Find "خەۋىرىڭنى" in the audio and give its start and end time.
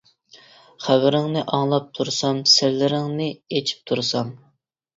0.85-1.43